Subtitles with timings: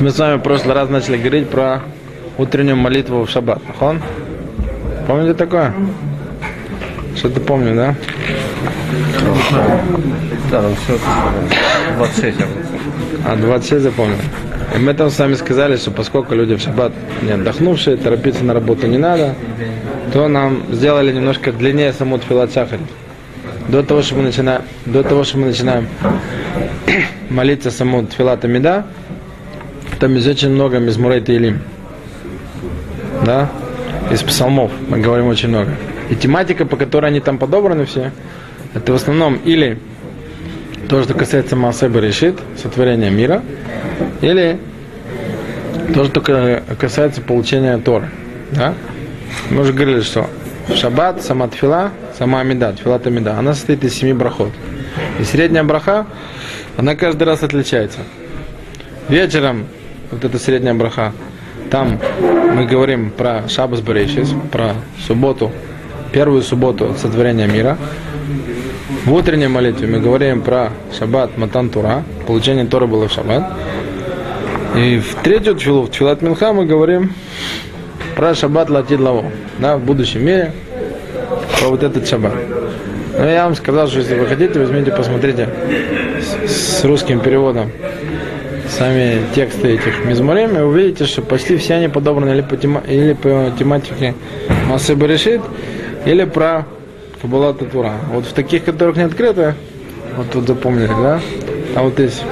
[0.00, 1.82] Мы с вами в прошлый раз начали говорить про
[2.38, 3.60] утреннюю молитву в шаббат.
[3.66, 4.00] Нахон?
[5.06, 5.74] Помните такое?
[7.16, 7.94] Что-то помню, да?
[10.50, 10.98] Да, там все
[11.96, 12.38] 26.
[13.26, 14.16] А 26 запомнил.
[14.74, 18.54] И мы там с вами сказали, что поскольку люди в шаббат не отдохнувшие, торопиться на
[18.54, 19.34] работу не надо,
[20.12, 22.50] то нам сделали немножко длиннее саму тфилат.
[23.68, 25.88] До того, что мы начинаем, до того, что мы начинаем
[27.30, 28.86] молиться саму тфилат амида,
[30.02, 31.60] там есть очень много мизмурей Таилим.
[33.24, 33.48] Да?
[34.10, 35.76] Из псалмов мы говорим очень много.
[36.10, 38.10] И тематика, по которой они там подобраны все,
[38.74, 39.78] это в основном или
[40.88, 43.44] то, что касается Маасеба решит, сотворения мира,
[44.22, 44.58] или
[45.94, 48.10] то, что касается получения Торы.
[48.50, 48.74] Да?
[49.50, 50.28] Мы уже говорили, что
[50.74, 54.50] шаббат сама тфила, сама амида, тфила тамида, она состоит из семи брахот.
[55.20, 56.06] И средняя браха,
[56.76, 58.00] она каждый раз отличается.
[59.08, 59.68] Вечером,
[60.12, 61.12] вот эта средняя браха,
[61.70, 61.98] там
[62.54, 64.74] мы говорим про Шабас Берешис, про
[65.06, 65.50] субботу,
[66.12, 67.78] первую субботу сотворения мира.
[69.06, 73.52] В утренней молитве мы говорим про Шаббат Матан Тура, получение Тора было в Шаббат.
[74.76, 77.12] И в третью тфилу, в Тфилат Минха, мы говорим
[78.14, 79.24] про Шаббат Латид Лаво,
[79.58, 80.52] да, в будущем мире,
[81.58, 82.34] про вот этот Шаббат.
[83.18, 85.48] Но я вам сказал, что если вы хотите, возьмите, посмотрите
[86.46, 87.70] с, русским переводом
[88.82, 93.12] сами тексты этих мизморем, и увидите, что почти все они подобраны или по, тема, или
[93.12, 94.16] по тематике
[94.68, 95.40] Масы Баришит,
[96.04, 96.66] или про
[97.20, 97.92] Каббала Татура.
[98.12, 99.54] Вот в таких, которых не открыто,
[100.16, 101.20] вот тут запомнили, да?
[101.76, 102.22] А вот здесь.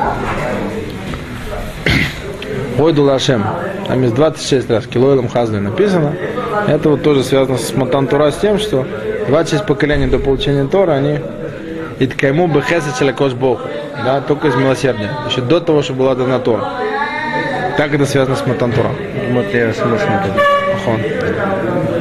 [2.81, 3.45] Ойду Лашем.
[3.87, 4.89] Там есть 26 раз.
[4.89, 6.17] Килоэлом Хазли написано.
[6.67, 8.85] Это вот тоже связано с Матан Тура с тем, что
[9.29, 11.21] 26 поколений до получения Тора, они
[12.01, 13.61] и ткайму бы хесед кош Богу.
[14.05, 15.11] Да, только из милосердия.
[15.29, 16.69] Еще до того, что была дана Тора.
[17.77, 18.91] Так это связано с Матан Тура.
[19.31, 20.05] Смотри, смысл
[20.75, 21.01] Ахон.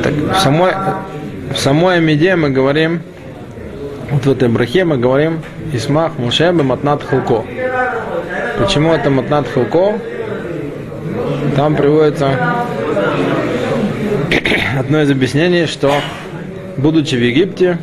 [0.03, 0.71] Так, в самой,
[1.53, 3.01] в самой Амиде мы говорим,
[4.11, 5.41] вот в этой брахе мы говорим
[5.73, 7.43] Исмах Мушебе Матнат Хилко.
[8.57, 9.99] Почему это Матнат Хилко?
[11.55, 12.31] Там приводится
[14.79, 15.93] одно из объяснений, что
[16.77, 17.77] будучи в Египте,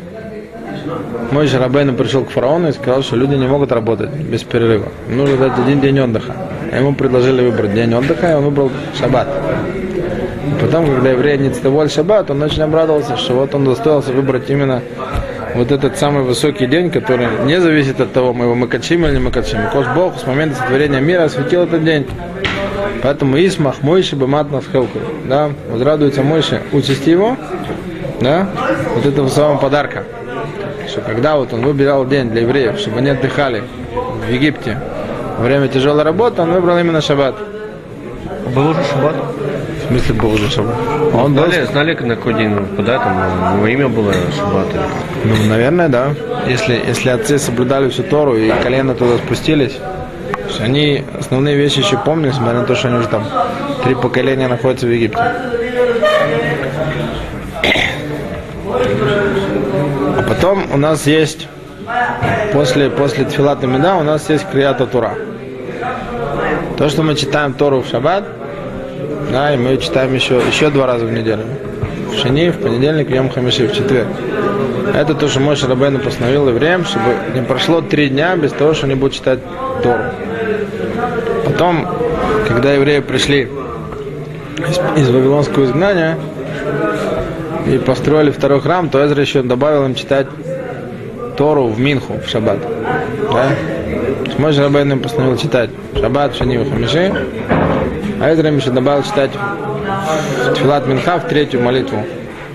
[1.31, 4.87] мой Рабейну пришел к фараону и сказал, что люди не могут работать без перерыва.
[5.09, 6.35] Нужно дать один день отдыха.
[6.75, 9.27] Ему предложили выбрать день отдыха, и он выбрал шаббат.
[10.47, 14.49] И потом, когда еврей не цитовал шаббат, он очень обрадовался, что вот он достоился выбрать
[14.49, 14.81] именно
[15.55, 19.19] вот этот самый высокий день, который не зависит от того, мы его макачим или не
[19.19, 19.59] макачим.
[19.71, 22.05] Кош Бог с момента сотворения мира осветил этот день.
[23.03, 24.99] Поэтому Исмах Мойши Бамат Насхелку.
[25.25, 27.37] Да, возрадуется Мойши, участи его,
[28.21, 28.49] да,
[28.95, 30.03] вот этого самого подарка.
[30.97, 33.61] Что когда вот он выбирал день для евреев, чтобы они отдыхали
[34.27, 34.79] в Египте
[35.37, 37.35] во время тяжелой работы, он выбрал именно шаббат.
[38.55, 39.15] Был уже шаббат?
[39.15, 40.73] В смысле был уже шаббат?
[41.13, 41.67] Он знали, был...
[41.67, 44.65] знали, на какой день куда там, его имя было шаббат?
[45.23, 46.15] Ну, наверное, да.
[46.47, 49.77] Если, если отцы соблюдали всю Тору и колено туда спустились,
[50.59, 53.23] они основные вещи еще помнят, несмотря на то, что они уже там
[53.83, 55.21] три поколения находятся в Египте.
[60.37, 61.47] Потом у нас есть,
[62.53, 65.15] после, после Тфилата Меда, у нас есть Крията Тура.
[66.77, 68.23] То, что мы читаем Тору в Шаббат,
[69.31, 71.41] да, и мы читаем еще, еще два раза в неделю.
[72.11, 74.09] В Шани, в понедельник, Йом Хамиши, в четверг.
[74.93, 78.85] Это то, что мой Шарабейн постановил евреям, чтобы не прошло три дня без того, что
[78.85, 79.39] они будут читать
[79.81, 80.03] Тору.
[81.45, 81.87] Потом,
[82.47, 83.49] когда евреи пришли
[84.69, 86.15] из, из Вавилонского изгнания
[87.69, 90.27] и построили второй храм, то Эзра еще добавил им читать
[91.35, 92.59] Тору в Минху в Шаббат.
[93.31, 93.49] Да?
[94.37, 97.11] Мой Рабейн им постановил читать Шаббат, Шани, Хамиши,
[98.21, 102.03] а Эзра им еще добавил читать в Тфилат Минха, в третью молитву.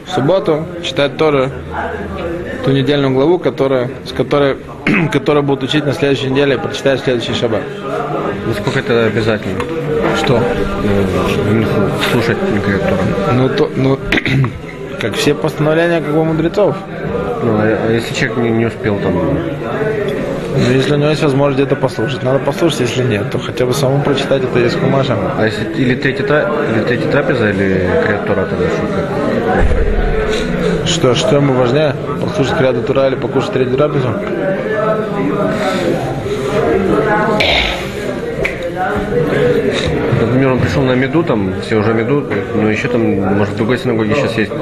[0.07, 1.49] В субботу читать Тору,
[2.65, 4.57] ту недельную главу, которая, с которой,
[5.13, 7.63] которая будут учить на следующей неделе и прочитать следующий шаббат.
[8.47, 9.59] Насколько это обязательно?
[10.17, 10.41] Что?
[10.83, 11.65] Ну,
[12.13, 13.03] слушать Тору.
[13.33, 13.99] Ну, то, ну,
[15.03, 16.77] как все постановления как бы мудрецов.
[17.43, 19.15] Ну, а, а если человек не, не успел там?
[19.15, 23.75] Ну, если у него есть возможность где-то послушать, надо послушать, если нет, то хотя бы
[23.75, 25.17] самому прочитать это из Хумаша.
[25.37, 26.25] А если или третья,
[26.73, 28.67] или третья трапеза, или Криатора тогда
[30.87, 30.87] что?
[30.87, 31.97] Что, что ему важнее?
[32.21, 34.15] Послушать Криату Тура или покушать третью трапезу?
[40.73, 42.25] Пришел на меду, там все уже меду,
[42.55, 44.53] но еще там, может, в другой синагоге сейчас есть,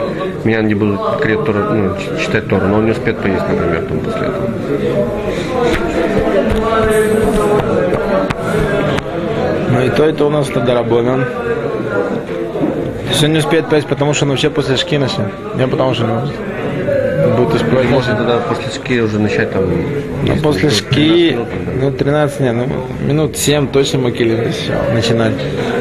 [0.42, 4.00] меня не будут крет Тору, ну, читать Тору, но он не успеет поесть, например, там
[4.00, 4.50] после этого.
[9.68, 11.26] Ну, Ну и то, и то у нас Тадарабонан.
[13.12, 15.28] Все не успеет петь, потому что он вообще после шки начнет.
[15.54, 16.34] Не потому что не может.
[17.36, 17.88] Будет успевать.
[17.88, 19.64] Можно тогда после ски уже начать там...
[20.26, 21.48] Ну, после 15 минут,
[21.80, 22.66] ну 13, не, ну
[23.06, 24.50] минут 7 точно мы килим
[24.92, 25.34] начинать.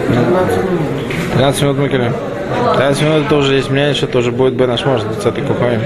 [0.09, 0.15] Ну,
[1.35, 2.13] 13 минут килим.
[2.75, 5.79] 13 минут это уже есть мнение, что тоже будет Бен Ашмош, 20 кухой.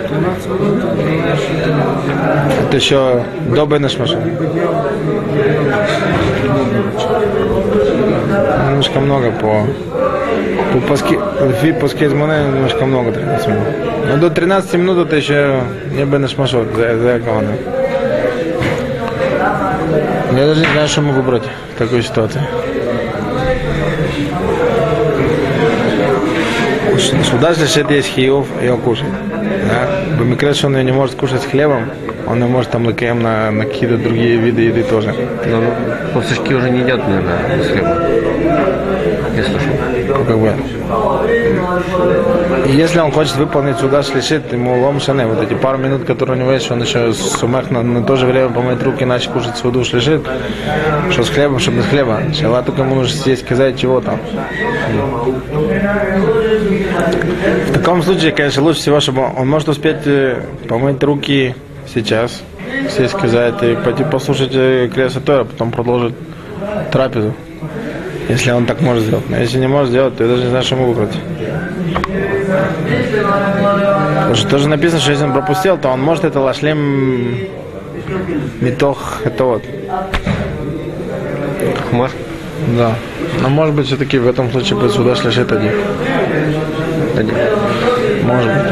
[2.68, 4.18] Это еще до Бен Ашмоша.
[8.70, 9.68] Немножко много по...
[10.74, 11.20] По паски,
[11.62, 13.68] фи паски из немножко много 13 минут.
[14.08, 15.62] Но до 13 минут это еще
[15.92, 17.54] не Бен Ашмошот, за, за команду.
[20.36, 21.44] Я даже не знаю, что могу брать
[21.75, 22.42] в такой ситуации.
[27.00, 29.07] Сюда же если есть хиев, ее кушать.
[29.68, 30.18] Да?
[30.18, 31.90] Бомикрет, что он ее не может кушать с хлебом,
[32.28, 35.13] он не может там лакеем на, на какие-то другие виды еды тоже.
[35.45, 35.63] Ну,
[36.13, 37.98] ну, шки уже не едят, наверное, с хлебом.
[39.36, 39.74] Я слышал.
[40.07, 40.54] Ну, как бы.
[42.68, 46.38] И если он хочет выполнить сюда шлишит, ему лом шане, вот эти пару минут, которые
[46.38, 49.57] у него есть, он еще сумех на, на то же время помыть руки, иначе кушать
[49.57, 50.22] суду шлишит,
[51.10, 52.22] что с хлебом, что без хлеба.
[52.34, 54.19] Шала только ему нужно съесть, сказать, чего там.
[57.68, 61.56] В таком случае, конечно, лучше всего, чтобы он может успеть э, помыть руки
[61.94, 62.42] сейчас,
[62.95, 66.16] сесть, сказать, и пойти послушать э, Креса Тора, потом продолжить
[66.92, 67.34] трапезу.
[68.30, 69.30] Если он так может сделать.
[69.30, 71.18] Но если не может сделать, то я даже не знаю, что ему выбрать.
[74.16, 77.48] Потому что тоже написано, что если он пропустил, то он может это лашлем
[78.62, 79.63] метох, это вот.
[81.89, 82.12] Хмар.
[82.78, 82.96] Да.
[83.42, 85.72] Но может быть все-таки в этом случае будет сюда шлишет один.
[87.18, 87.36] Один.
[88.24, 88.71] Может быть.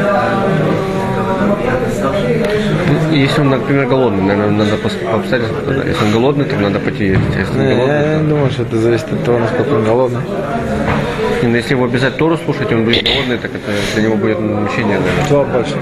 [3.12, 5.84] Если он, например, голодный, наверное, надо по, по обстоятельствам тогда.
[5.84, 7.20] Если он голодный, то надо пойти есть.
[7.36, 10.20] А если Не, голодный, я не думаю, что это зависит от того, насколько он голодный.
[10.22, 14.02] то- Не, ну, если его обязать Тору слушать, и он будет голодный, так это для
[14.02, 15.24] него будет мучение, наверное.
[15.26, 15.74] Кто больше?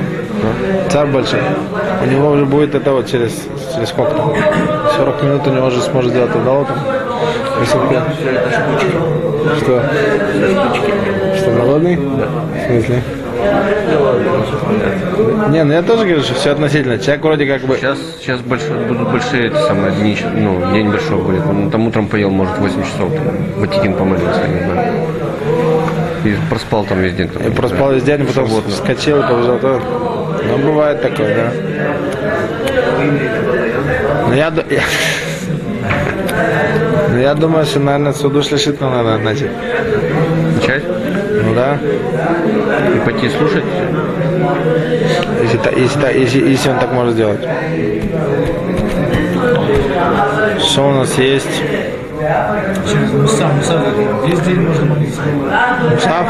[0.91, 1.41] Царь большой.
[2.03, 3.33] У него уже будет это вот через,
[3.75, 4.33] через сколько там?
[4.97, 6.67] 40 минут у него уже сможет сделать это там.
[7.61, 7.95] Высоко.
[9.61, 9.83] Что?
[11.51, 11.97] Что, голодный?
[11.97, 12.29] Да.
[12.55, 13.03] В смысле?
[15.51, 16.99] Не, ну я тоже говорю, что все относительно.
[16.99, 17.77] Человек вроде как бы...
[17.77, 21.45] Сейчас, сейчас больш- будут большие эти самые дни, ну, день большой будет.
[21.47, 24.93] Он там утром поел, может, 8 часов, там, Ватикин помолился, я не знаю.
[26.25, 27.29] И проспал там весь день.
[27.29, 28.71] Там, И проспал весь день, потом Субботу.
[28.71, 29.59] вскочил и побежал.
[29.59, 29.81] тоже.
[30.49, 31.51] Ну, бывает такое, да.
[34.29, 34.81] Но я, ду- я...
[37.13, 39.51] Но я думаю, что, наверное, суду шлишит нам надо начать.
[41.51, 41.79] Ну да.
[42.95, 43.65] и пойти слушать.
[45.43, 47.41] Если, если, если, если он так может сделать.
[50.61, 51.63] Что у нас есть?
[54.27, 55.23] Весь день можно молиться.
[55.91, 56.27] Мусав?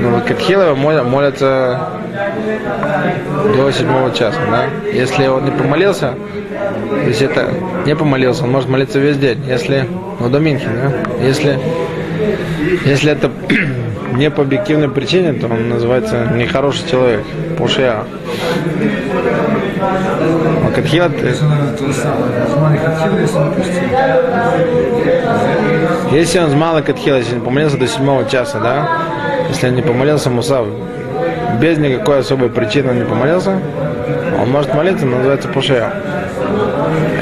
[0.00, 1.80] Ну, вот моля- молятся
[3.56, 4.66] до седьмого часа, да?
[4.92, 6.14] Если он не помолился,
[6.90, 7.48] то есть это
[7.86, 9.42] не помолился, он может молиться весь день.
[9.48, 9.88] Если,
[10.20, 11.24] ну, до Минхи, да?
[11.24, 11.58] Если,
[12.84, 13.30] если это
[14.18, 17.22] не по объективной причине, то он называется нехороший человек,
[17.56, 18.02] пушия.
[20.66, 21.34] А Катхила, ты-
[26.12, 28.88] если он с малой катхила, если не помолился до седьмого часа, да?
[29.48, 30.66] Если он не помолился Мусав,
[31.60, 33.58] без никакой особой причины он не помолился,
[34.40, 35.92] он может молиться, но называется пушея.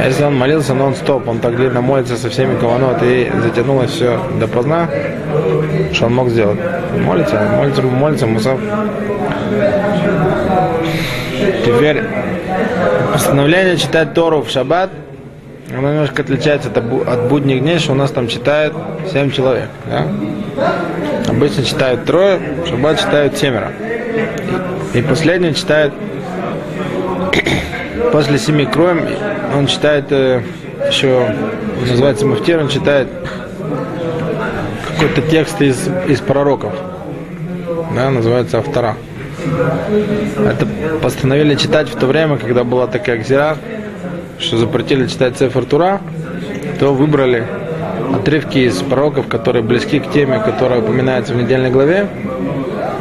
[0.05, 4.89] Если он молился нон-стоп, он так длинно молится со всеми каванот и затянулось все допоздна,
[5.93, 6.59] что он мог сделать?
[7.05, 8.61] Молится, молится, молится Мусав.
[11.65, 12.03] Теперь
[13.13, 14.91] постановление читать Тору в шаббат
[15.75, 18.73] оно немножко отличается от, от будних дней, что у нас там читает
[19.13, 19.69] 7 человек.
[19.87, 20.07] Да?
[21.29, 23.73] Обычно читают трое, в шаббат читают семеро.
[24.95, 25.93] И последний читает
[28.13, 29.07] после семи кроем,
[29.55, 30.43] он читает э,
[30.89, 31.35] еще,
[31.81, 33.09] называется Муфтир, он читает
[34.89, 36.73] какой-то текст из, из пророков.
[37.95, 38.97] Да, называется автора.
[40.39, 40.67] Это
[41.03, 43.57] постановили читать в то время, когда была такая гзира,
[44.39, 46.01] что запретили читать Цефер Тура,
[46.79, 47.47] то выбрали
[48.15, 52.09] отрывки из пророков, которые близки к теме, которая упоминается в недельной главе,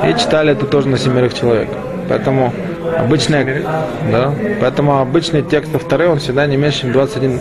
[0.08, 1.70] и читали это тоже на семерых человек.
[2.08, 2.54] Поэтому
[2.98, 3.64] обычный,
[4.12, 7.40] да, поэтому обычный текст второй, он всегда не меньше, чем 21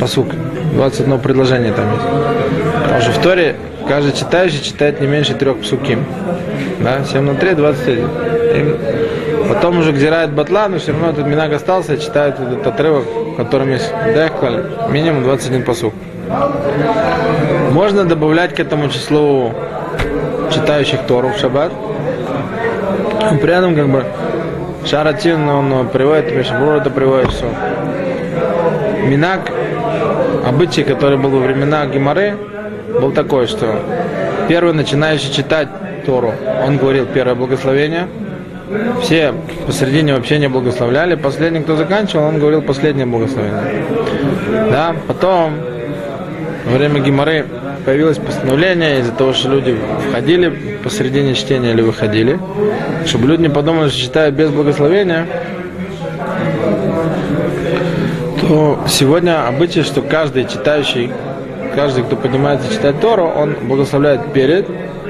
[0.00, 0.28] посук,
[0.74, 2.04] 21 предложение там есть.
[2.82, 3.56] Потому что в Торе
[3.88, 6.04] каждый читающий читает не меньше трех псуким.
[6.80, 7.98] Да, 7 на 3, 21.
[8.54, 8.76] И
[9.50, 13.34] Потом уже гзирает батла, но все равно этот минаг остался и читают этот отрывок, в
[13.34, 15.92] котором есть дехкаль, минимум 21 посук.
[17.72, 19.52] Можно добавлять к этому числу
[20.54, 21.72] читающих Тору в шаббат.
[23.40, 24.04] При этом как бы.
[24.84, 27.46] Шаратин, он приводит, Мишабур это приводит, что
[29.04, 29.52] Минак,
[30.46, 32.36] обычай, который был во времена Гимары,
[32.98, 33.78] был такой, что
[34.48, 35.68] первый начинающий читать
[36.06, 36.32] Тору,
[36.66, 38.08] он говорил первое благословение,
[39.02, 39.34] все
[39.66, 43.84] посередине вообще не благословляли, последний, кто заканчивал, он говорил последнее благословение.
[44.70, 45.58] Да, потом
[46.64, 47.44] во время Гимары
[47.90, 49.76] появилось постановление из-за того, что люди
[50.08, 52.38] входили посередине чтения или выходили,
[53.04, 55.26] чтобы люди не подумали, что читают без благословения,
[58.42, 61.10] то сегодня обычай, что каждый читающий,
[61.74, 64.68] каждый, кто поднимается читать Тору, он благословляет перед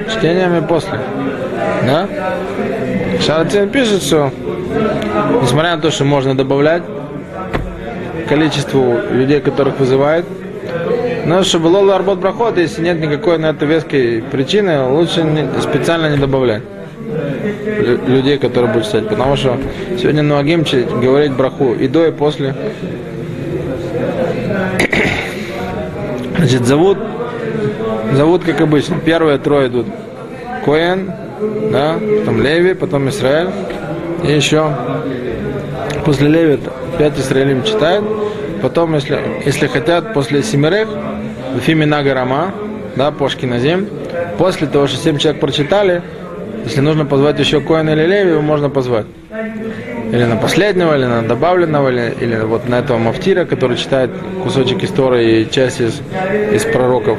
[0.09, 0.97] чтением и после.
[1.85, 2.07] Да?
[3.23, 4.31] Шаратин пишет, что
[5.39, 6.81] несмотря на то, что можно добавлять
[8.27, 10.25] количеству людей, которых вызывает,
[11.25, 16.07] но чтобы лола арбот брахот, если нет никакой на это веской причины, лучше не, специально
[16.07, 16.63] не добавлять
[17.79, 19.07] лю- людей, которые будут читать.
[19.07, 19.57] Потому что
[19.99, 22.55] сегодня Нуагим говорить браху и до, и после.
[26.37, 26.97] Значит, зовут,
[28.13, 28.97] зовут как обычно.
[28.97, 29.85] Первые трое идут
[30.65, 31.11] Коэн,
[31.71, 33.49] да, потом Леви, потом Израиль.
[34.23, 34.75] И еще
[36.05, 36.59] после Леви
[36.97, 38.05] пять Израилим читают.
[38.61, 40.87] Потом, если, если хотят, после Семерех,
[41.61, 42.53] Фимина Гарама,
[42.95, 43.87] да, Пошки на зем.
[44.37, 46.01] После того, что семь человек прочитали,
[46.65, 49.05] если нужно позвать еще Коина или Леви, его можно позвать.
[50.11, 54.11] Или на последнего, или на добавленного, или, или вот на этого Мафтира, который читает
[54.43, 56.01] кусочек истории и часть из,
[56.51, 57.17] из пророков.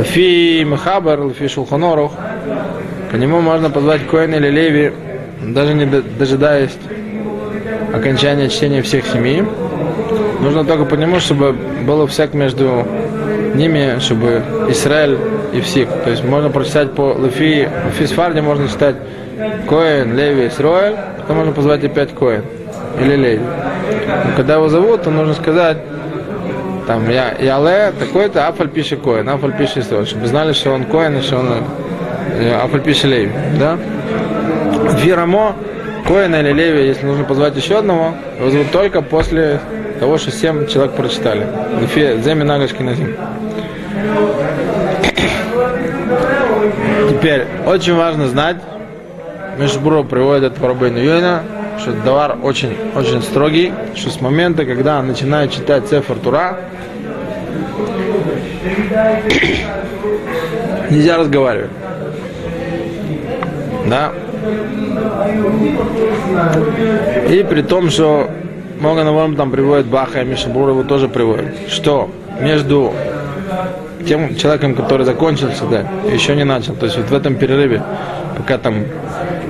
[0.00, 2.12] Лфи Мехабер, Лфи Шулханорух.
[3.10, 4.92] По нему можно позвать Коина или Леви,
[5.42, 6.70] даже не до- дожидаясь
[7.92, 9.42] окончания чтения всех семи.
[10.42, 12.84] Нужно только по нему, чтобы было всяк между
[13.54, 15.16] ними, чтобы Израиль
[15.52, 15.88] и всех.
[16.02, 18.96] То есть можно прочитать по Лефи, Лефи Сфарде можно читать
[19.68, 22.42] Коэн, Леви, Исраэль, потом можно позвать опять Коэн
[23.00, 23.40] или Леви.
[23.40, 25.78] Но когда его зовут, то нужно сказать,
[26.88, 31.22] там, я, Яле, такой-то, Афаль пишет Коэн, Афаль пишет Исраэль, чтобы знали, что он Коэн
[31.22, 31.50] что он
[32.40, 33.30] э, Афаль пишет Леви,
[33.60, 33.78] да?
[34.98, 35.54] Фирамо,
[36.06, 39.60] Коэна или Леви, если нужно позвать еще одного, его зовут только после
[40.02, 41.46] того, что семь человек прочитали.
[41.94, 43.14] Земи Нагашки Назим.
[47.08, 48.56] Теперь, очень важно знать,
[49.60, 51.42] Мишбуро приводит это Рабейну Йойна,
[51.78, 56.56] что товар очень, очень строгий, что с момента, когда он начинает читать Цефер Тура,
[60.90, 61.70] нельзя разговаривать.
[63.86, 64.10] Да.
[67.30, 68.28] И при том, что
[68.82, 72.10] Моган Авам там приводит Баха и Мишабур его тоже приводит, что
[72.40, 72.92] между
[74.04, 76.74] тем человеком, который закончил сюда, еще не начал.
[76.74, 77.80] То есть вот в этом перерыве,
[78.36, 78.84] пока там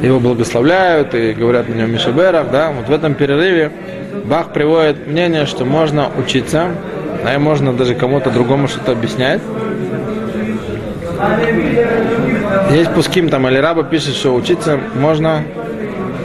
[0.03, 3.73] его благословляют и говорят на нем Мишаберах, да, вот в этом перерыве
[4.27, 6.67] Бах приводит мнение, что можно учиться,
[7.25, 9.41] а и можно даже кому-то другому что-то объяснять.
[12.71, 15.43] Есть пуским там, или раба пишет, что учиться можно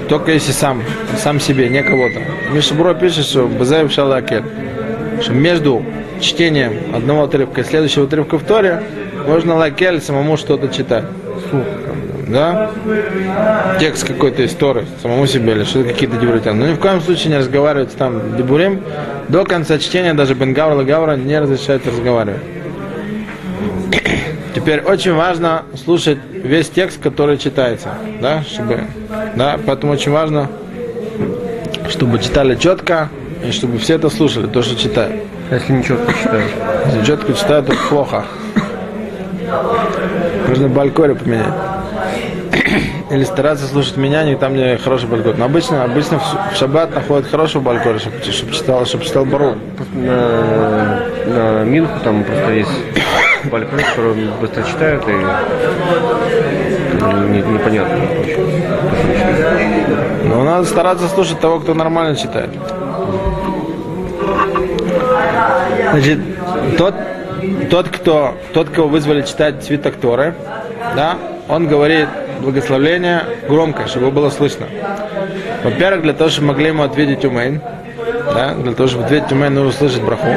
[0.08, 0.84] только если сам,
[1.18, 2.20] сам себе, не кого-то.
[2.52, 4.44] Мишабуро пишет, что Базаев Шалакет,
[5.22, 5.84] что между
[6.20, 8.84] чтением одного отрывка и следующего отрывка в Торе
[9.28, 11.06] можно лакель самому что-то читать.
[12.28, 12.72] Да?
[13.80, 16.60] Текст какой-то из Торы, самому себе, или что-то какие-то дебуритян.
[16.60, 18.82] Но ни в коем случае не разговаривать там дебурим.
[19.30, 22.42] До конца чтения даже Бен Гавра Гавра не разрешает разговаривать.
[24.68, 28.84] Теперь очень важно слушать весь текст, который читается, да, чтобы,
[29.38, 30.50] да, поэтому очень важно,
[31.88, 33.08] чтобы читали четко
[33.46, 35.24] и чтобы все это слушали, то, что читают.
[35.52, 36.52] Если ничего читаешь.
[36.88, 38.26] Если четко читают, то плохо.
[40.50, 41.54] Нужно балькоре поменять.
[43.10, 45.38] Или стараться слушать меня, не там, где хороший балькор.
[45.38, 49.56] Но обычно, обычно в в шаббат находят хорошего балькора, чтобы, чтобы читал, чтобы читал бару.
[49.94, 53.07] На, на Минху там просто есть
[53.50, 55.12] балькон, который быстро читают и
[57.32, 57.98] не- непонятно.
[60.25, 62.50] Но надо стараться слушать того, кто нормально читает.
[65.92, 66.20] Значит,
[66.77, 66.96] тот,
[67.70, 70.36] тот, кто, тот, кого вызвали читать свиток Торы,
[70.96, 72.08] да, он говорит
[72.42, 74.68] благословление громко, чтобы было слышно.
[75.63, 77.62] Во-первых, для того, чтобы могли ему ответить умейн,
[78.34, 80.27] да, для того, чтобы ответить умейн, нужно слышать браху.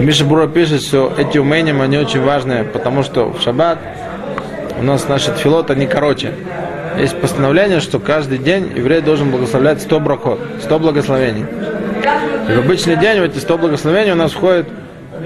[0.00, 3.78] Миша Бура пишет, что эти умейним, они очень важные, потому что в шаббат
[4.78, 6.32] у нас наши тфилот, они короче.
[6.98, 11.44] есть постановление, что каждый день еврей должен благословлять 100 брахот, 100 благословений.
[12.48, 14.68] И в обычный день в эти 100 благословений у нас входит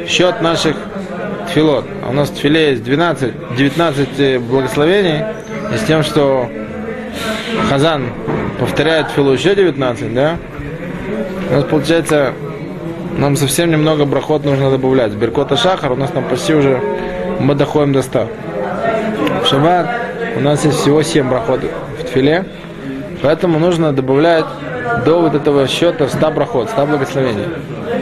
[0.09, 0.77] счет наших
[1.49, 1.85] тфилот.
[2.03, 5.23] А у нас в тфиле есть 12, 19 благословений,
[5.73, 6.51] и с тем, что
[7.71, 8.07] Хазан
[8.59, 10.37] повторяет тфилу еще 19, да?
[11.51, 12.33] У нас получается,
[13.19, 15.13] нам совсем немного брахот нужно добавлять.
[15.13, 16.81] Беркота Шахар у нас там почти уже
[17.41, 18.29] мы доходим до 100.
[19.43, 19.89] В шаббат
[20.37, 21.61] у нас есть всего 7 брахот
[21.99, 22.45] в тфиле,
[23.23, 24.47] поэтому нужно добавлять
[25.05, 27.47] до вот этого счета 100 брахот, 100 благословений.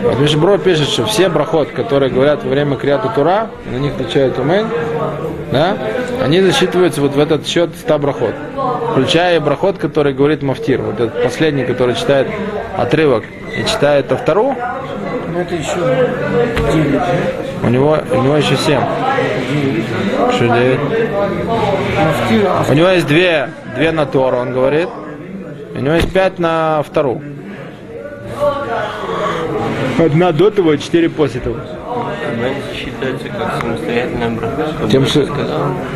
[0.03, 4.39] Вот Мишбро пишет, что все брахот, которые говорят во время Криата Тура, на них отвечает
[4.39, 4.67] Умень,
[5.53, 5.77] да,
[6.23, 8.35] они засчитываются вот в этот счет 100 брахот.
[8.93, 12.29] Включая и брахот, который говорит Мафтир, вот этот последний, который читает
[12.77, 13.25] отрывок
[13.57, 14.55] и читает Автору,
[15.33, 15.77] Ну, это еще
[16.73, 17.07] 9, да?
[17.63, 18.81] у него, у него еще 7.
[20.31, 20.81] Что 9?
[21.97, 24.89] Мафтир, а У него есть две, две на Тору, он говорит.
[25.75, 27.23] У него есть пять на втору.
[29.99, 31.57] Одна до того, четыре после того.
[32.75, 35.27] Считается как самостоятельная Тем, что,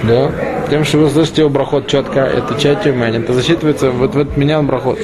[0.05, 0.31] да,
[0.71, 4.37] тем, что вы слышите его брахот четко, это часть мэн, это засчитывается вот в этот
[4.37, 4.99] меня брахот.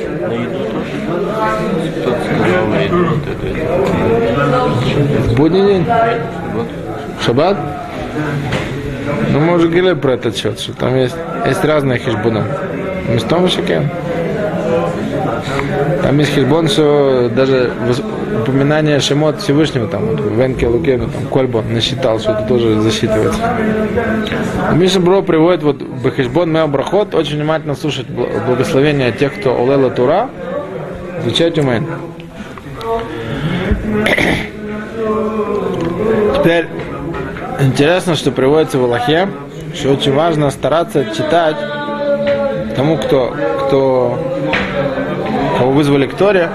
[5.28, 5.86] В будний день,
[7.18, 7.56] в шаббат.
[9.32, 11.16] Ну, мы уже говорили про этот счет, что там есть,
[11.46, 12.44] есть разные хижбуны.
[13.08, 13.88] Местом шакен.
[16.02, 17.72] Там есть хижбон, что даже
[18.42, 23.40] упоминание Шемот Всевышнего, там, вот, Венке Лукену, там, Кольбо насчитал, что это тоже засчитывается.
[24.74, 29.90] Миша Бро приводит вот Бахишбон Мео Брахот, очень внимательно слушать бл- благословения тех, кто Олела
[29.90, 30.28] Тура,
[31.24, 31.86] изучать умен.
[36.36, 36.68] Теперь
[37.60, 39.28] интересно, что приводится в Аллахе,
[39.74, 41.56] что очень важно стараться читать
[42.76, 43.34] тому, кто,
[43.66, 44.18] кто
[45.58, 46.50] кого вызвали к Торе,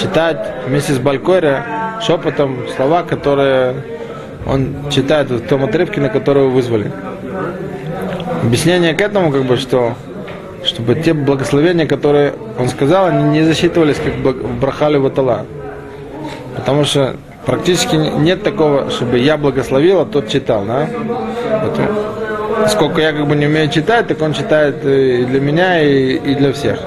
[0.00, 1.62] читать вместе с Балькоре
[2.00, 3.74] шепотом слова, которые
[4.46, 6.90] он читает в том отрывке, на который вызвали.
[8.42, 9.94] Объяснение к этому, как бы, что
[10.64, 14.14] чтобы те благословения, которые он сказал, они не засчитывались как
[14.60, 15.44] брахали ватала.
[16.54, 20.88] Потому что практически нет такого, чтобы я благословил, а тот читал, да?
[21.60, 21.88] Поэтому,
[22.68, 26.34] сколько я как бы не умею читать, так он читает и для меня, и, и
[26.34, 26.78] для всех.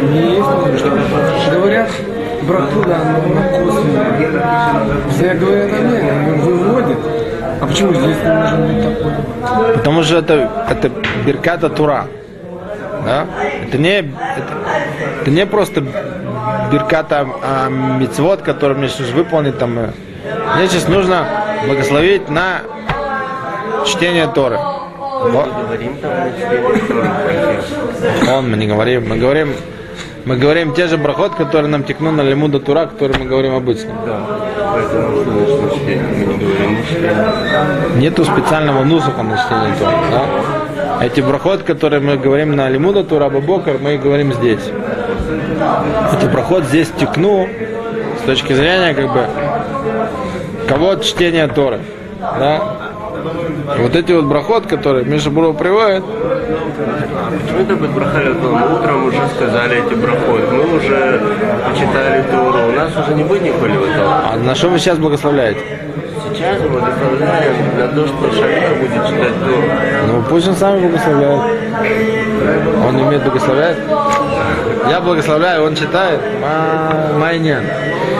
[0.00, 1.90] не говорят,
[2.42, 4.02] браху, да, но на косвенно.
[5.10, 6.98] Все говорят, нет, он выводит.
[7.60, 9.74] А почему здесь не может быть такое?
[9.74, 10.90] Потому что это, это
[11.24, 12.06] Берката Тура.
[13.04, 13.26] Да?
[13.66, 14.12] Это, не, это,
[15.22, 15.82] это не просто
[16.70, 19.58] Берката а, Мицвод, который мне сейчас выполнить.
[19.58, 19.90] Там, э.
[20.56, 21.26] мне сейчас нужно
[21.66, 22.62] благословить на
[23.86, 24.58] чтение Торы.
[24.58, 25.48] Вот.
[28.28, 29.08] Он, мы не говорим.
[29.08, 29.54] Мы говорим,
[30.24, 33.92] мы говорим те же брахот, которые нам текнут на лимуда Тура, которые мы говорим обычно.
[34.04, 34.20] Да.
[37.96, 39.96] Нету специального нусуха на чтение Торы.
[40.10, 41.04] Да?
[41.04, 44.62] Эти брахот, которые мы говорим на Лимуда Тура Бабокар, мы говорим здесь.
[46.16, 47.48] Эти брахот здесь текну
[48.22, 49.26] с точки зрения как бы
[50.68, 51.80] кого чтения Торы.
[52.20, 52.60] Да?
[53.78, 56.04] И вот эти вот брахот, которые Миша Буров приводит,
[57.26, 58.28] Почему это будет брахали?
[58.28, 60.52] Мы утром уже сказали эти брахот.
[60.52, 61.20] Мы уже
[61.68, 62.68] почитали Тору.
[62.68, 64.32] У нас уже не будет никакой этого.
[64.32, 65.60] а на что вы сейчас благословляете?
[66.32, 69.62] Сейчас мы благословляем на то, что Шамир будет читать Тору.
[70.06, 71.40] Ну пусть он сам благословляет.
[72.86, 73.76] Он не умеет благословлять.
[74.88, 76.20] Я благословляю, он читает.
[76.40, 77.64] Ма- Майнен.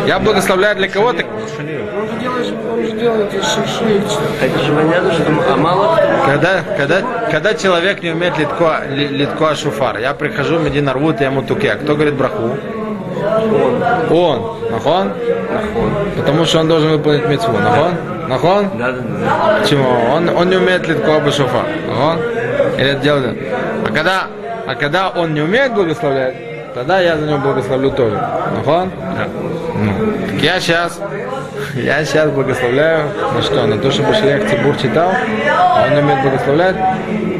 [0.07, 1.24] Я благословляю для кого-то.
[1.24, 4.00] Он же делает, он же делает из шиши.
[4.40, 6.96] Это же понятно, что а мало кто Когда, когда,
[7.31, 11.72] когда человек не умеет литко, ли- литко шуфар, я прихожу, Медина рвут, я ему туке.
[11.72, 12.57] А кто говорит браху?
[14.11, 14.57] Он.
[14.70, 15.12] Нахон?
[16.16, 17.57] Потому что он должен выполнить митцву.
[17.59, 17.92] Нахон?
[18.29, 18.70] Нахон?
[18.79, 19.59] Да, да, да.
[19.61, 19.88] Почему?
[20.14, 21.64] Он, он не умеет литко бы шуфар.
[21.88, 22.18] Нахон?
[22.79, 23.37] Или это делает?
[23.85, 24.26] А когда,
[24.66, 26.35] а когда он не умеет благословлять,
[26.77, 28.17] тогда я за него благословлю тоже.
[28.55, 28.91] Нахон?
[29.77, 29.93] Ну,
[30.27, 31.01] так я сейчас,
[31.75, 33.67] я сейчас благословляю на что?
[33.67, 35.11] На то, чтобы Шриях Цибур читал,
[35.51, 36.77] а он умеет благословлять,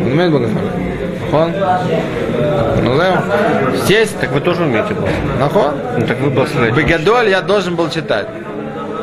[0.05, 0.75] он умеет благословлять.
[1.21, 1.53] Нахон?
[2.83, 3.25] Ну, да.
[3.85, 5.09] Здесь, Так вы тоже умеете было?
[5.39, 5.75] нахон?
[5.99, 6.81] Ну так вы благословляете.
[6.81, 8.29] Бегадоль я должен был читать.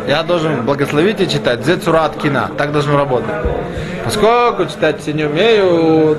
[0.08, 1.64] Я должен благословить и читать.
[1.64, 2.50] Зе цурат кина.
[2.58, 3.30] Так должно работать.
[4.04, 6.18] Поскольку читать все не умею,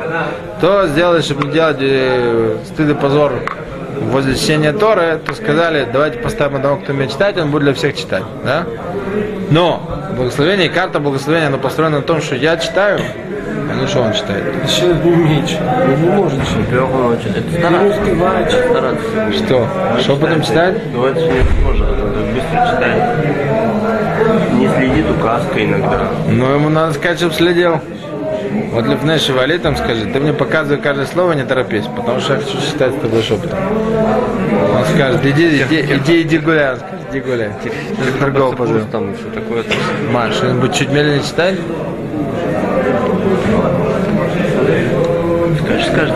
[0.61, 3.33] то сделали, чтобы не делать э, стыд и позор
[4.01, 7.97] возле чтения Торы, то сказали, давайте поставим одного, кто умеет читать, он будет для всех
[7.97, 8.25] читать.
[8.45, 8.67] Да?
[9.51, 9.83] Но
[10.17, 12.99] благословение, карта благословения, оно построена на том, что я читаю,
[13.71, 14.45] А ну что он читает?
[14.69, 15.85] Человек не умеет читать.
[15.85, 16.69] Он не может читать.
[17.37, 18.57] Это Не стараться.
[18.71, 19.33] Стараться.
[19.33, 19.69] Что?
[20.03, 20.75] Шепотом читать?
[20.93, 23.03] Ну это же не тоже, надо быстро читать.
[24.53, 26.09] Не следит указкой иногда.
[26.29, 27.81] Ну, ему надо сказать, чтобы следил.
[28.73, 32.41] Вот Лепне Шевали там скажи, ты мне показывай каждое слово, не торопись, потому что я
[32.41, 33.59] хочу читать с тобой шепотом.
[34.77, 37.51] Он скажет, иди, иди, иди, иди гуляй, он скажет, иди гуляй.
[37.63, 38.87] Ты другого позовем.
[38.91, 39.65] Там что такое.
[40.11, 41.57] Маш, что-нибудь чуть медленнее читать?
[45.65, 46.15] Скажешь, скажет,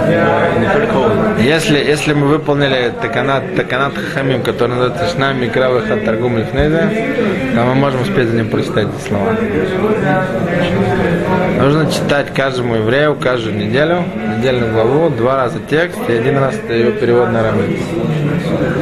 [0.61, 1.38] не только он.
[1.38, 6.90] Если, если мы выполнили таканат, таканат Хахамим, который называется Шнам Микра Вахат Таргум Лифнеда,
[7.55, 9.37] то мы можем успеть за ним прочитать эти слова.
[11.59, 14.05] Нужно читать каждому еврею каждую неделю,
[14.37, 17.85] недельную главу, два раза текст и один раз ее перевод на арамейский.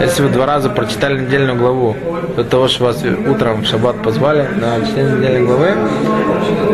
[0.00, 1.96] Если вы два раза прочитали недельную главу,
[2.36, 5.68] до того, что вас утром в шаббат позвали на чтение недельной главы,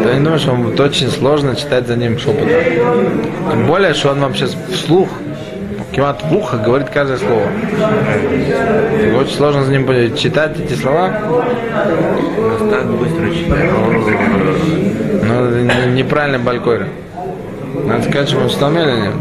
[0.03, 2.49] то я думаю, что вам будет очень сложно читать за ним шепотом.
[2.49, 5.09] Тем более, что он вам сейчас вслух,
[5.93, 7.47] киват в ухо, говорит каждое слово.
[9.03, 11.11] И очень сложно за ним будет читать эти слова.
[12.71, 13.71] Так быстро читает.
[15.25, 16.87] Но это не- неправильный балькойр.
[17.87, 19.13] Надо сказать, что он читал медленнее.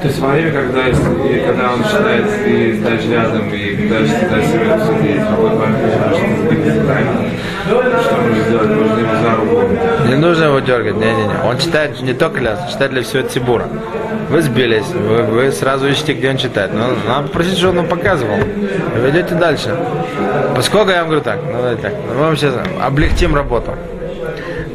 [0.00, 4.78] То есть во когда, и когда он читает, ты стоишь рядом и пытаешься читать себя
[4.78, 7.30] сидеть, в какой момент что ты правильно?
[7.66, 8.68] Что нужно сделать?
[8.68, 10.06] Нужно его за руку.
[10.06, 11.48] Не нужно его дергать, не-не-не.
[11.48, 13.68] Он читает не только для, читает для всего Тибура.
[14.30, 16.72] Вы сбились, вы, вы сразу ищете, где он читает.
[16.72, 18.38] Но надо попросить, чтобы он вам показывал.
[19.08, 19.76] Идете дальше.
[20.54, 23.72] Поскольку я вам говорю так, ну давайте так, мы вам сейчас облегчим работу.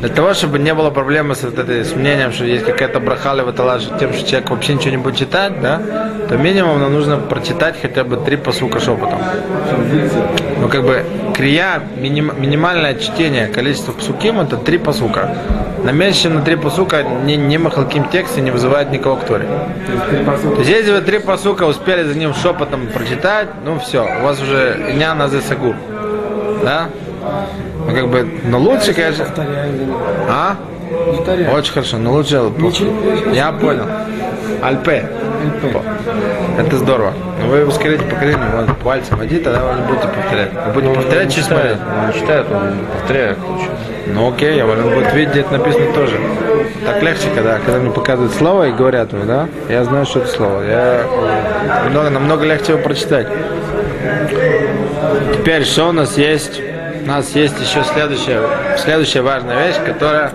[0.03, 3.41] Для того, чтобы не было проблемы с, вот этой, с мнением, что есть какая-то брахали
[3.41, 5.81] в эталаже, тем, что человек вообще ничего не будет читать, да,
[6.27, 9.21] то минимум нам нужно прочитать хотя бы три посука шепотом.
[10.59, 15.37] Ну, как бы, крия, миним- минимальное чтение количества псуким, это три посука.
[15.85, 19.47] На меньше, на три посука, не, не махалким тексте не вызывает никого к Торе.
[19.87, 24.41] То есть, если вы три посука успели за ним шепотом прочитать, ну все, у вас
[24.41, 25.77] уже няна за сагур.
[26.61, 26.89] Да?
[27.93, 29.25] Ну, как бы, но лучше, конечно...
[30.27, 30.55] А?
[31.55, 32.37] Очень хорошо, но лучше...
[32.37, 33.85] Не Я понял.
[34.63, 35.09] Альпе.
[36.57, 37.13] Это здорово.
[37.41, 40.49] Но вы ускорите поколение, вот пальцем води, тогда вы не будете повторять.
[40.53, 41.77] Вы будете повторять, чуть смотреть.
[42.05, 43.37] Он читает, он повторяет.
[44.07, 46.19] Ну окей, а он будет видеть, где это написано тоже.
[46.85, 49.47] Так легче, когда, когда мне показывают слово и говорят его, да?
[49.69, 50.63] Я знаю, что это слово.
[50.63, 51.05] Я
[51.85, 53.27] намного, намного легче его прочитать.
[55.33, 56.61] Теперь, что у нас есть?
[57.03, 58.41] У нас есть еще следующая,
[58.77, 60.31] следующая важная вещь, которая...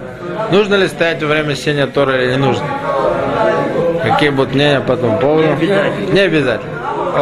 [0.51, 2.65] Нужно ли стоять во время чтения Тора или не нужно?
[4.03, 5.49] Какие будут мнения по этому поводу?
[5.49, 6.13] Не обязательно.
[6.13, 6.73] Не обязательно.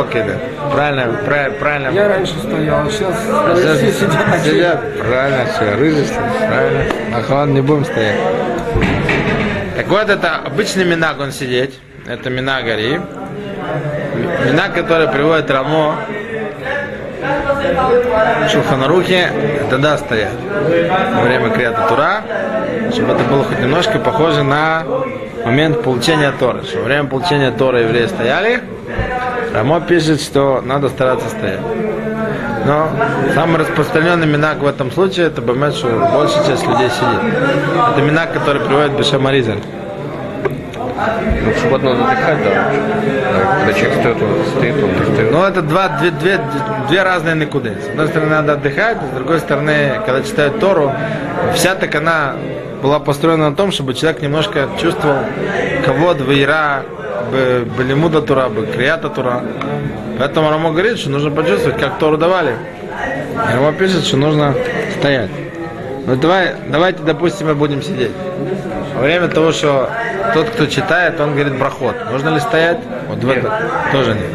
[0.00, 0.70] Окей, да.
[0.72, 1.88] Правильно, правильно, правильно.
[1.90, 3.14] Я раньше стоял, а сейчас
[3.56, 4.44] Сейчас все сидят.
[4.44, 4.98] сидят.
[4.98, 6.06] Правильно, все, рыжий
[6.38, 6.84] правильно.
[7.16, 8.18] Ахан, не будем стоять.
[9.76, 11.78] Так вот, это обычный минаг он сидеть.
[12.08, 13.00] Это мина гори.
[14.44, 15.96] Мина, который приводит Рамо
[18.50, 19.30] Шулханарухе,
[19.98, 20.30] стоять.
[21.14, 22.22] Во время Крията Тура,
[22.92, 24.84] чтобы это было хоть немножко похоже на
[25.44, 26.62] момент получения Торы.
[26.74, 28.62] Во время получения Торы евреи стояли,
[29.52, 31.60] Рамо пишет, что надо стараться стоять.
[32.66, 32.90] Но
[33.34, 37.34] самый распространенный минак в этом случае это бомет, что большая часть людей сидит.
[37.92, 39.60] Это минак, который приводит Бешамаризаль.
[40.96, 42.50] Ну, шаббат надо отдыхать, да.
[42.50, 45.32] Да, Когда человек стоит, он стоит, он стоит.
[45.32, 46.40] Но это два, две, две,
[46.88, 47.76] две разные никуды.
[47.84, 50.92] С одной стороны, надо отдыхать, с другой стороны, когда читают Тору,
[51.54, 52.34] вся так она
[52.82, 55.18] была построена на том, чтобы человек немножко чувствовал
[55.84, 56.84] кого вейра,
[57.78, 59.42] Белимуда Тура, Крията Тура.
[60.18, 62.54] Поэтому Рамо говорит, что нужно почувствовать, как Тору давали.
[63.52, 64.54] Рамо пишет, что нужно
[64.98, 65.30] стоять.
[66.06, 68.12] Ну давай, давайте, допустим, мы будем сидеть.
[68.96, 69.90] Во время того, что
[70.32, 71.94] тот, кто читает, он говорит брахот.
[72.10, 72.78] Нужно ли стоять?
[73.08, 74.26] Вот в это тоже нет.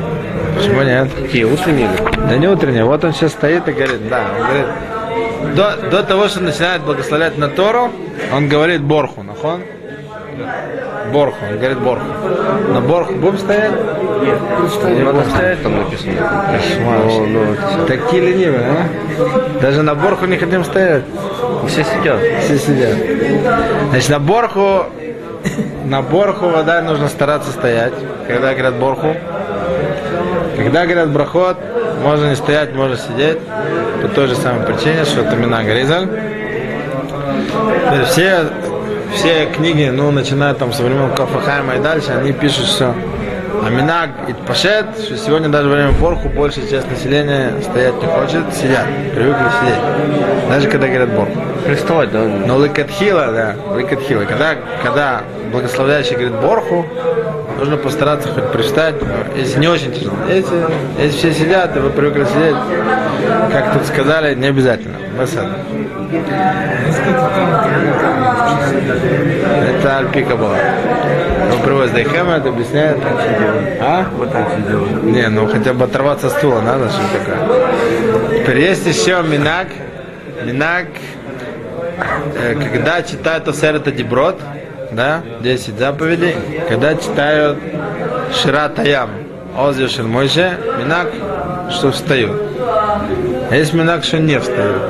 [0.55, 1.07] Почему нет?
[1.13, 1.89] Какие, утренние?
[2.29, 2.85] Да не утреннее.
[2.85, 7.37] Вот он сейчас стоит и говорит, да, он говорит, до, до того, что начинает благословлять
[7.37, 7.89] на Тору,
[8.33, 9.61] он говорит Борху, нахон?
[11.11, 12.05] Борху, он говорит Борху.
[12.69, 13.71] На Борху будем стоять?
[13.71, 15.63] Не будем стоять?
[15.63, 16.13] Там написано.
[17.27, 19.59] Ну, такие ленивые, а?
[19.59, 21.03] Даже на Борху не хотим стоять.
[21.67, 22.19] Все сидят.
[22.43, 22.95] Все сидят.
[23.89, 24.85] Значит, на Борху,
[25.85, 27.93] на Борху вода нужно стараться стоять,
[28.27, 29.15] когда говорят Борху.
[30.57, 31.57] Когда говорят брахот,
[32.03, 33.39] можно не стоять, можно сидеть.
[34.01, 36.07] По той же самой причине, что это мина Гаризаль.
[37.87, 38.45] Теперь Все,
[39.15, 42.93] все книги, ну, начиная там со времен Кафахайма и дальше, они пишут, что
[43.53, 48.07] А Минаг и Пашет, что сегодня даже во время Борху большая часть населения стоять не
[48.07, 50.49] хочет, сидят, привыкли сидеть.
[50.49, 51.37] Даже когда говорят Борху.
[51.65, 52.23] Приставать, да?
[52.23, 54.23] Но лыкатхила, да, лыкатхила.
[54.23, 56.85] Когда, когда благословляющий говорит Борху,
[57.59, 58.95] нужно постараться хоть привстать,
[59.35, 60.15] если не очень тяжело.
[60.27, 60.65] Если,
[60.97, 62.55] если все сидят, и вы привыкли сидеть,
[63.51, 64.95] как тут сказали, не обязательно.
[65.17, 65.47] Басад.
[68.51, 70.57] Это Альпика была.
[71.51, 72.97] Он привозит Дайхема, это объясняет.
[73.79, 74.05] А?
[74.17, 75.03] Вот так все делают.
[75.03, 78.39] Не, ну хотя бы оторваться от стула надо, что такое.
[78.39, 79.67] Теперь есть еще Минак.
[80.45, 80.87] Минак,
[82.73, 84.39] когда читают Осерета Деброд,
[84.91, 86.35] да, 10 заповедей,
[86.67, 87.59] когда читают
[88.33, 89.09] Шира Таям,
[89.57, 91.09] Озю Шермойше, Минак,
[91.69, 92.41] что встают.
[93.51, 94.81] А есть Минак, что не встают.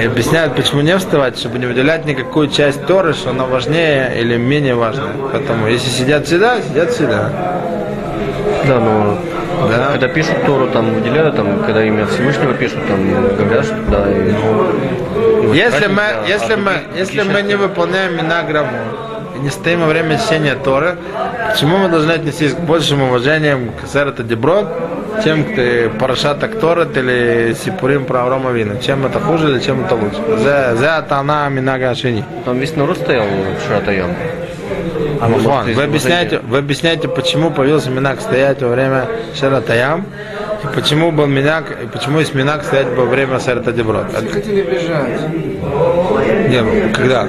[0.00, 4.36] И объясняют, почему не вставать, чтобы не выделять никакую часть Торы, что она важнее или
[4.36, 5.12] менее важная.
[5.32, 7.30] Поэтому, если сидят всегда, сидят всегда.
[8.66, 9.18] Да, но
[9.68, 9.90] Да.
[9.92, 14.30] когда пишут Тору, там выделяют, там, когда имя Всевышнего пишут, там говорят, что да, и,
[14.30, 18.78] и Если мы, да, если а мы, если мы не выполняем Минаграмму
[19.36, 20.96] и не стоим во время чтения Торы,
[21.50, 24.66] почему мы должны отнестись к большим уважением к Серата Деброд,
[25.22, 28.76] чем к Парашата Кторет или Сипурим про Аврома Вина?
[28.80, 30.18] Чем это хуже или чем это лучше?
[30.38, 32.24] За, за это она Минага Шини.
[32.44, 34.10] Там весь народ стоял в Ширатаям.
[35.20, 40.06] А мы, Вон, вы объясняете, вы объясняете, почему появился Минак стоять во время Шаратаям,
[40.64, 44.06] и почему был Минак, и почему есть Минак стоять во время Серата Деброд.
[44.10, 45.20] Все хотели бежать.
[46.54, 47.26] Не, ну, когда?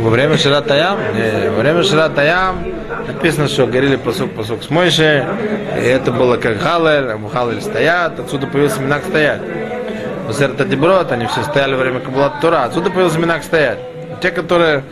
[0.00, 0.98] Во время Шира Таям?
[1.14, 2.64] Не, во время Шира Таям
[3.06, 5.22] написано, что горели посук посук с Мойшей,
[5.76, 9.42] и это было как Халель, а Халель стоят, отсюда появился Минак стоять.
[10.30, 13.80] У Серта Деброд, они все стояли во время Кабулат Тура, отсюда появился Минак стоять.
[14.22, 14.82] Те, которые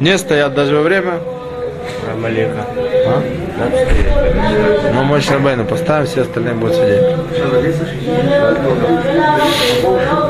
[0.00, 1.20] не стоят даже во время,
[2.12, 2.66] Амалека.
[3.06, 3.22] а?
[4.92, 7.04] мы Мойши Рабейну поставим, все остальные будут сидеть.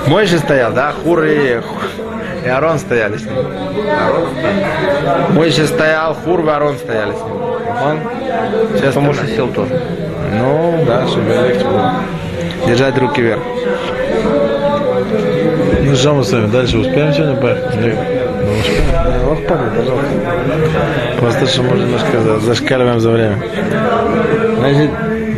[0.07, 1.25] Мойши стоял, да, Хур
[2.44, 3.35] и, Арон стояли с ним.
[5.30, 7.42] Мойши стоял, Хур и Арон стояли с ним.
[7.83, 7.98] Он?
[8.76, 9.80] Все Потому что сел тоже.
[10.33, 11.92] Ну, да, чтобы легче было.
[12.66, 13.40] Держать руки вверх.
[15.83, 17.74] Ну что мы с вами дальше успеем сегодня поехать?
[17.76, 17.98] Нет.
[18.42, 18.85] Ну, успеем.
[18.92, 20.14] Да, падай, пожалуйста.
[21.18, 23.38] Просто что мы немножко за- зашкаливаем за время.
[24.59, 24.90] Значит,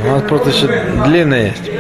[0.05, 0.69] у нас просто еще
[1.05, 1.71] длинное есть.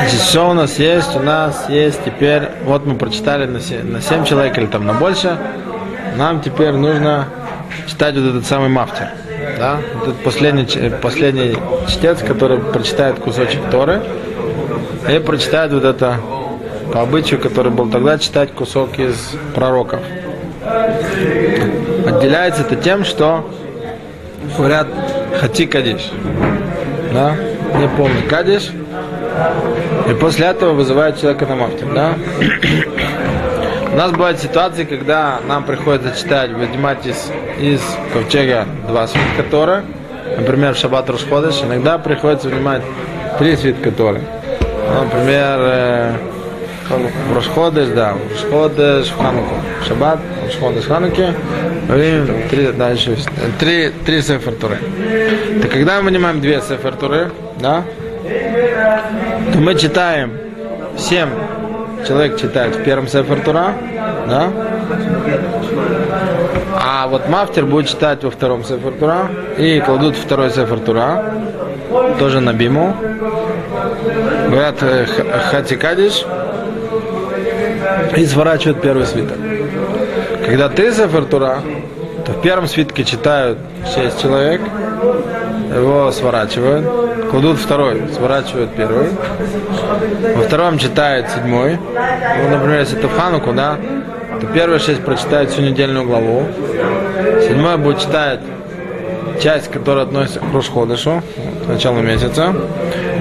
[0.00, 1.14] Значит, что у нас есть?
[1.14, 4.94] У нас есть теперь, вот мы прочитали на 7, на 7 человек или там на
[4.94, 5.36] больше.
[6.16, 7.26] Нам теперь нужно
[7.86, 9.08] читать вот этот самый мафтер.
[9.58, 9.76] Да?
[9.94, 11.54] Вот этот последний, ч- последний
[11.86, 14.00] чтец, который прочитает кусочек Торы
[15.08, 16.16] и прочитает вот это
[16.92, 20.00] по обычаю, который был тогда, читать кусок из пророков.
[22.06, 23.48] Отделяется это тем, что
[24.56, 24.88] говорят
[25.38, 26.10] хати кадиш.
[27.12, 27.36] Да?
[27.78, 28.70] Не полный кадиш.
[30.08, 32.14] И после этого вызывают человека на мафтер, да?
[33.92, 37.80] У нас бывают ситуации, когда нам приходится читать, вынимать из, из
[38.12, 39.82] ковчега два свитка Торы.
[40.36, 41.62] Например, в Шаббат Рушходыш.
[41.62, 42.82] Иногда приходится вынимать
[43.38, 44.20] три свитка Торы.
[44.88, 46.12] Ну, Например, э,
[46.88, 49.54] в Рушходыш, да, в Рушходыш, в Хануку.
[49.82, 51.34] В Шаббат, в Рушходыш, в Хануке.
[52.50, 53.28] Три, да, еще есть.
[53.58, 54.78] Три, три сефер Торы.
[55.62, 57.82] Так когда мы вынимаем две сефер Торы, да,
[58.22, 60.32] то мы читаем,
[60.96, 61.28] семь
[62.06, 63.40] человек читает в первом Сефер
[64.28, 64.50] да?
[66.82, 68.92] А вот Мафтер будет читать во втором Сефер
[69.58, 70.78] и кладут второй Сефер
[72.18, 72.94] тоже на Биму.
[74.48, 76.24] Говорят э, х- Хати Кадиш
[78.16, 79.36] и сворачивают первый свиток.
[80.46, 81.24] Когда три Сефер
[82.24, 83.58] то в первом свитке читают
[83.94, 84.60] шесть человек,
[85.74, 89.08] его сворачивают, кладут второй, сворачивают первый,
[90.36, 91.78] во втором читает седьмой.
[92.42, 93.76] Ну, например, если это в Хануку, да,
[94.40, 96.46] то первые шесть прочитают всю недельную главу.
[97.46, 98.40] Седьмой будет читать
[99.40, 101.22] часть, которая относится к Рушходышу,
[101.64, 102.54] к началу месяца.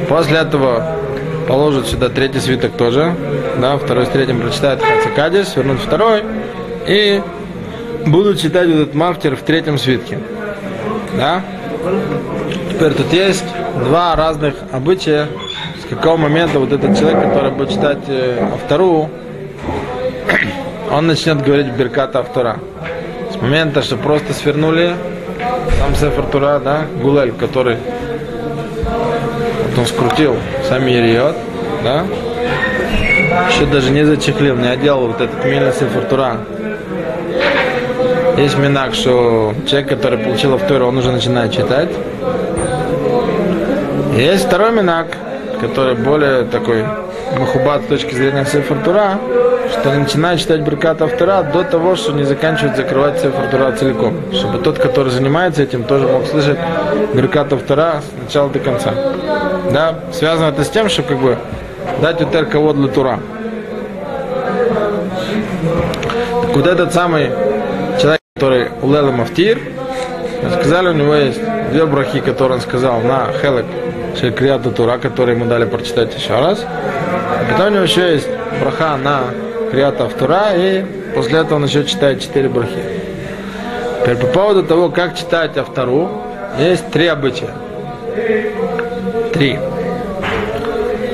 [0.07, 0.95] После этого
[1.47, 3.15] положат сюда третий свиток тоже.
[3.59, 6.23] Да, второй с третьим прочитает Хацикадис, вернут второй.
[6.87, 7.21] И
[8.05, 10.19] будут читать этот мафтер в третьем свитке.
[11.17, 11.43] Да?
[12.69, 13.45] Теперь тут есть
[13.83, 15.27] два разных обычая,
[15.81, 19.09] с какого момента вот этот человек, который будет читать э, Автору,
[20.91, 22.57] он начнет говорить Берката Автора.
[23.31, 24.93] С момента, что просто свернули
[25.77, 27.77] сам Сефер Тура, да, Гулель, который
[29.67, 30.35] вот он скрутил
[30.67, 31.35] сами Ериот,
[31.83, 32.05] да,
[33.49, 36.05] еще даже не зачехлил, не одел вот этот мильный Сефер.
[38.39, 41.89] Есть минак, что человек, который получил автору, он уже начинает читать.
[44.15, 45.07] Есть второй минак,
[45.59, 46.85] который более такой
[47.37, 49.19] махубат с точки зрения Сефер Тура,
[49.73, 54.15] что начинает читать Беркат Автора до того, что не заканчивает закрывать Сефер Тура целиком.
[54.31, 56.57] Чтобы тот, который занимается этим, тоже мог слышать
[57.13, 58.93] Беркат Автора с начала до конца.
[59.73, 61.37] Да, связано это с тем, что как бы
[62.01, 63.19] дать утер кого для Тура.
[66.43, 67.31] Так вот этот самый
[68.39, 69.59] который улел мафтир,
[70.61, 73.65] сказали, у него есть две брахи, которые он сказал на Хелек
[74.17, 76.63] Шелькриата Тура, которые ему дали прочитать еще раз.
[76.63, 78.29] А потом у него еще есть
[78.61, 79.23] браха на
[79.71, 82.81] Криата Тура, и после этого он еще читает четыре брахи.
[84.01, 86.09] Теперь по поводу того, как читать Автору,
[86.57, 87.51] есть три обычая.
[89.33, 89.59] Три.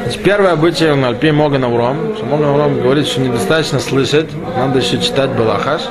[0.04, 5.00] Значит, первое обычай у Альпи Моган Авром, Моган Авром говорит, что недостаточно слышать, надо еще
[5.00, 5.82] читать Балахаш.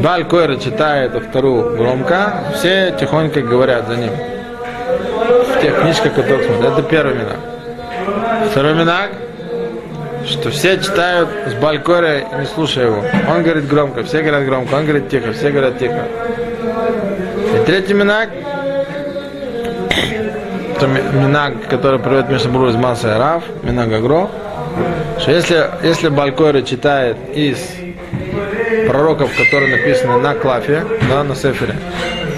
[0.00, 4.10] Баль Койра читает Автору громко, все тихонько говорят за ним.
[5.56, 6.72] В тех книжках, которые смотрят.
[6.72, 7.36] Это первый минак.
[8.50, 9.10] Второй минак,
[10.26, 13.04] что все читают с Балькоря и не слушая его.
[13.28, 16.04] Он говорит громко, все говорят громко, он говорит тихо, все говорят тихо.
[17.54, 18.30] И третий минак,
[20.76, 24.28] это ми- минак, который приводит Мишнабру из Маса и Рав, минак Агро,
[25.18, 27.58] что если, если Балькоря читает из
[28.86, 31.74] пророков, которые написаны на клафе, да, на сефере,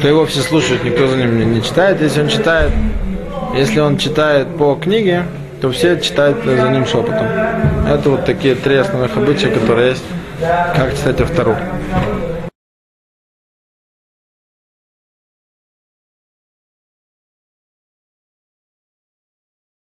[0.00, 2.00] то его все слушают, никто за ним не, читает.
[2.00, 2.70] Если он читает,
[3.54, 5.24] если он читает по книге,
[5.60, 7.26] то все читают за ним шепотом.
[7.88, 10.04] Это вот такие три основных обычая, которые есть,
[10.40, 11.56] как читать автору.